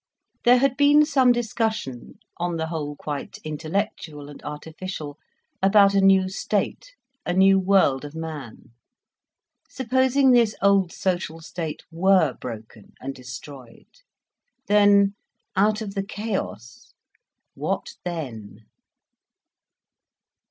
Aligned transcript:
There 0.45 0.57
had 0.57 0.77
been 0.77 1.05
some 1.05 1.31
discussion, 1.31 2.13
on 2.37 2.57
the 2.57 2.69
whole 2.69 2.95
quite 2.95 3.37
intellectual 3.43 4.29
and 4.31 4.41
artificial, 4.43 5.19
about 5.61 5.93
a 5.93 6.01
new 6.01 6.27
state, 6.27 6.95
a 7.23 7.33
new 7.35 7.59
world 7.59 8.03
of 8.03 8.15
man. 8.15 8.71
Supposing 9.69 10.31
this 10.31 10.55
old 10.59 10.91
social 10.91 11.39
state 11.39 11.83
were 11.91 12.33
broken 12.33 12.93
and 12.99 13.13
destroyed, 13.13 13.99
then, 14.67 15.13
out 15.55 15.81
of 15.83 15.93
the 15.93 16.01
chaos, 16.03 16.95
what 17.53 17.93
then? 18.03 18.61